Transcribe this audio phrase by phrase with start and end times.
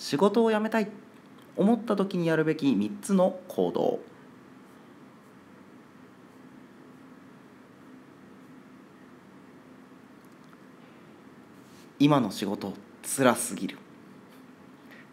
[0.00, 0.88] 仕事を辞めたい。
[1.58, 4.00] 思った時にやるべき3つの行動。
[11.98, 12.72] 今の仕事
[13.02, 13.76] つらすぎる。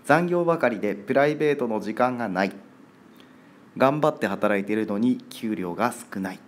[0.05, 2.53] 残業ばかりでプライベートの時間がない。
[3.75, 6.39] 頑張って働いているのに給料が少ない。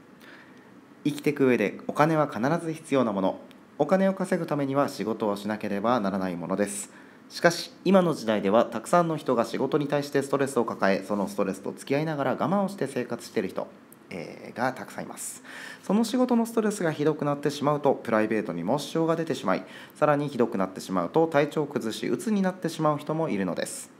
[1.04, 3.40] 生きていく上でお金は必ず必要なもの。
[3.78, 7.09] お金を稼ぐためには仕事をしなければならないものです。
[7.30, 13.68] しかし今の時代ではたくさんの人が仕事に対してストレスを抱えそのストレスと付き合いながら我慢をして生活している人、
[14.10, 15.44] えー、がたくさんいます。
[15.84, 19.64] その仕事のストレスがひどくなってしまうとプライベートにも支障が出てしまい
[19.96, 23.92] さらにひどくなってしまうと体調を崩し鬱になってしまう人もいるのです。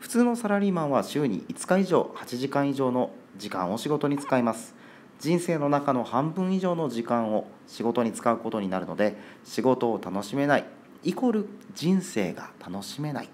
[0.00, 4.74] 普通のサラリーマンは週に5日以上8時間以上の時間を仕事に使います。
[5.20, 10.64] 人生の中の半分以上の時間を仕事に使うことになるので仕事を楽しめない
[11.04, 13.28] イコール人生が楽しめない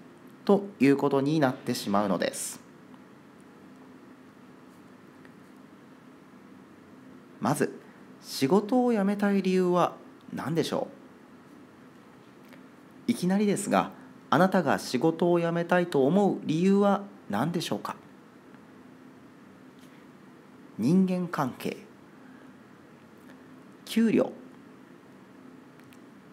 [0.45, 2.59] ということになってしまうのです。
[7.39, 7.79] まず
[8.21, 9.93] 仕事を辞めたい理由は
[10.33, 10.87] 何でしょ
[13.07, 13.11] う？
[13.11, 13.91] いきなりですが
[14.29, 17.95] あなたが仕事を辞めたいと思う理由は何でしょうか？
[20.77, 21.77] 人間関係
[23.85, 24.31] 給料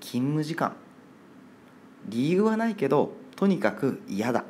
[0.01, 0.77] 勤務時間
[2.05, 4.45] 理由はないけどとにかく嫌だ。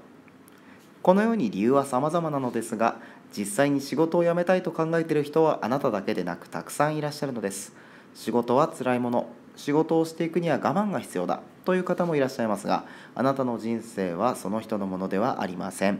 [1.02, 2.96] このように理由は様々なのですが
[3.36, 7.74] 実際に仕事を辞めたいと考えている人はあなただけでなくたくさんいらっしゃるのです。
[8.14, 9.28] 仕事は辛いもの。
[9.56, 11.40] 仕事をしていくには我慢が必要だ。
[11.64, 15.98] という方もいらっしゃいますがあなたの人生はその人のものではありません。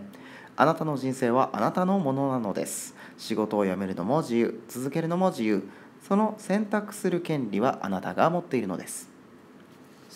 [0.57, 2.95] あなたの人生はあなたのものなのです。
[3.19, 4.63] 仕事を辞めるのも自由。
[4.69, 5.69] 続けるのも自由。
[6.09, 9.16] その選択する権利はあなたが持っているのです。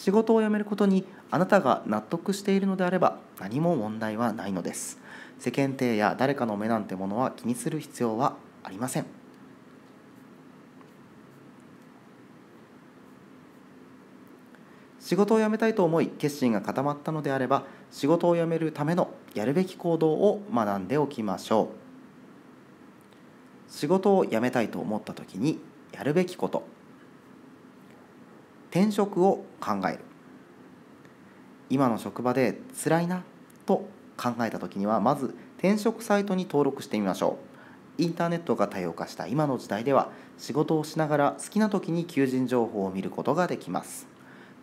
[0.00, 4.98] 仕事を辞めることにあなたが納得しているのであれば何も問題はないのです。
[5.38, 9.04] 世間体や誰かの目なんてものは気にする必要はありません。
[15.00, 21.72] 仕事を辞めたいと思い決心が固まったのであれば仕事を辞めるためのやるべき行動を学んでおきましょ
[23.68, 25.58] う仕事を辞めたいと思った時に
[25.92, 26.79] やるべきこと。
[28.70, 29.98] 転職を考える。
[31.68, 33.22] 今の職場で辛いな
[33.66, 37.38] と考えた時にはまず転職サイトに登録してみましょ
[37.98, 38.02] う。
[38.02, 44.06] インターネットが多様化した今の時代では仕事をしながら好きな時に求人情報を見ることができます。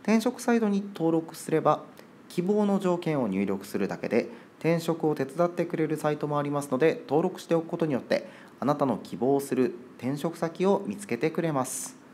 [0.02, 1.84] 転職サイトに登録すれば
[2.30, 4.30] 希望の条件を入力するだけで
[4.60, 8.28] 転職を手伝ってくれるサイトもありますので登録しておくことによって
[8.60, 12.07] あなたの希望する転職先を見つけてくれます。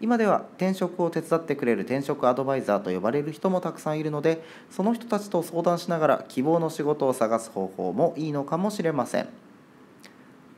[0.00, 9.28] 今では転職を手伝ってくれる転職アドバイザーと呼ばれる人もたくさんいるのでその人たちと相談しながら希望の仕事を探す方法もいいのかもしれません。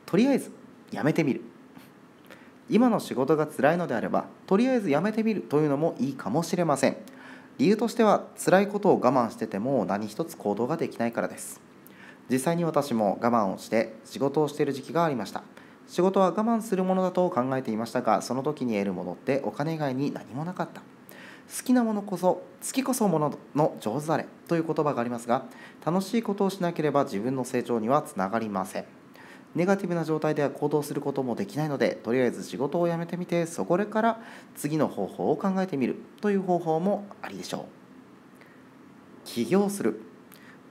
[0.05, 0.51] とりあえず
[0.91, 1.41] やめてみる。
[2.69, 6.95] 今の仕事が辛いのであればとりあえずやめてみるというのもいいかもしれません。
[7.57, 11.59] 理由としては辛いことを我慢してても何一つ行動ができないからです。
[12.29, 15.43] 実際に私も我慢をして仕事をしている時期がありました。
[15.87, 20.81] 仕事は我慢するものだと考えていましたがその時に得るものってお金以外に何もなかった。
[21.55, 25.45] 好きなものこそ好きこそものの上手だれという言葉がありますが
[25.85, 28.85] 楽しいことをしなければ自分の成長にはつながりません。
[29.55, 34.19] ネガティブな状態では行動することもできないのでとりあえず仕事を辞めてみてそこから
[34.55, 37.65] 次の方法を考えてみるという方法もありでしょう。
[39.25, 40.01] 起業する。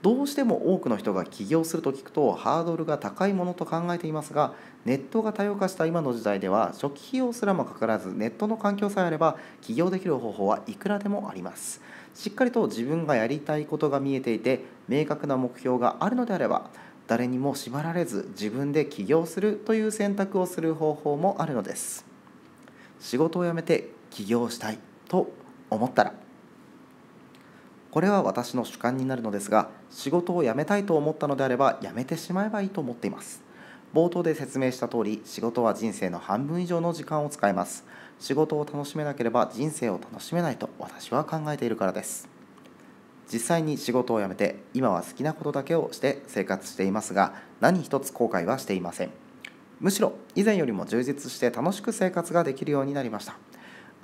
[0.03, 4.53] どうしても多くの人が起業すると聞くとハードルが高いものと考えていますが
[4.83, 11.81] ネットが多様化した今の時代では初期費用すらもかからずネットの環境さえあれば起業できる方法はいくらでもあります。
[12.15, 16.69] しっかりと自分がやりたいことが見えていて明確な目標があるのであれば
[17.07, 22.05] 誰にも縛られず自分で起業するという選択をする方法もあるのです。
[22.99, 25.31] 仕事を辞めて起業したいと
[25.69, 26.13] 思ったら
[27.93, 33.43] これは私の主観になるのですが仕事を辞めたいと思ったのであれば辞めてしまえばいいと思っています。
[33.93, 37.85] 冒頭で説明した通り仕事は人生の半分以上の時間を使います。
[38.19, 42.27] 仕事を楽しめなければ人生を楽しめないと私は考えているからです。
[43.31, 49.11] 実際に仕事を辞めて今は好きなことだけをして生活していますが何一つ後悔はしていません。
[49.79, 53.37] むしろ以前よりも充実して楽しく生活ができるようになりました。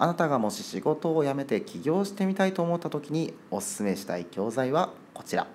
[0.02, 5.46] あなたがもし仕事を辞めて起業してみたいと思った時におすすめしたい教材はこちら。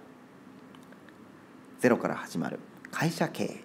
[1.81, 2.61] ゼロから始まる
[2.91, 3.65] 会社経営。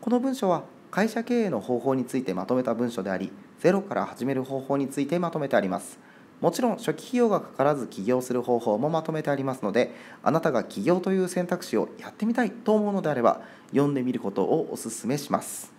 [0.00, 0.62] この文章は
[0.92, 5.98] 会社経営の方法についてまとめた文書でありゼロから始める方法についてまとめてあります。
[6.40, 9.92] もちろん初期費用がかからず起業する方法もまとめてありますので
[10.22, 13.40] あなたが起業という選択肢をやってみたいと思うのであれば
[13.70, 15.77] 読んでみることをお勧めします。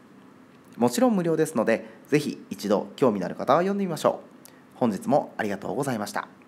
[0.80, 4.50] もちろん無料ですのでぜひ一度興味のある方は読んでみましょう。
[4.76, 6.39] 本日もありがとうございました。